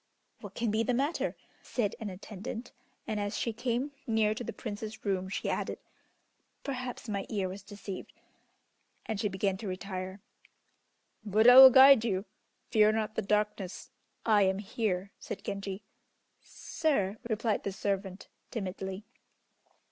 "What 0.39 0.55
can 0.55 0.71
be 0.71 0.81
the 0.81 0.95
matter," 0.95 1.35
said 1.61 1.95
an 1.99 2.09
attendant, 2.09 2.71
and 3.05 3.19
as 3.19 3.37
she 3.37 3.53
came 3.53 3.91
near 4.07 4.33
to 4.33 4.43
the 4.43 4.51
Prince's 4.51 5.05
room 5.05 5.29
she 5.29 5.47
added, 5.47 5.77
"Perhaps 6.63 7.07
my 7.07 7.27
ear 7.29 7.47
was 7.47 7.61
deceived," 7.61 8.11
and 9.05 9.19
she 9.19 9.29
began 9.29 9.57
to 9.57 9.67
retire. 9.67 10.19
"Buddha 11.23 11.53
will 11.53 11.69
guide 11.69 12.03
you; 12.03 12.25
fear 12.71 12.91
not 12.91 13.13
the 13.13 13.21
darkness, 13.21 13.91
I 14.25 14.41
am 14.41 14.57
here," 14.57 15.11
said 15.19 15.43
Genji. 15.43 15.83
"Sir!" 16.41 17.19
replied 17.29 17.61
the 17.61 17.71
servant, 17.71 18.27
timidly. 18.49 19.05